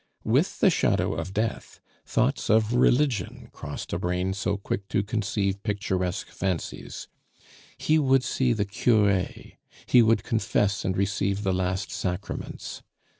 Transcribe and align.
With 0.23 0.61
the 0.61 0.71
shadow 0.71 1.13
of 1.13 1.31
death, 1.31 1.79
thoughts 2.07 2.49
of 2.49 2.73
religion 2.73 3.49
crossed 3.51 3.93
a 3.93 3.99
brain 3.99 4.33
so 4.33 4.57
quick 4.57 4.87
to 4.87 5.03
conceive 5.03 5.61
picturesque 5.61 6.29
fancies; 6.29 7.07
he 7.77 7.99
would 7.99 8.23
see 8.23 8.51
the 8.51 8.65
cure, 8.65 9.27
he 9.85 10.01
would 10.01 10.23
confess 10.23 10.83
and 10.83 10.97
receive 10.97 11.43
the 11.43 11.53
last 11.53 11.91
sacraments. 11.91 12.81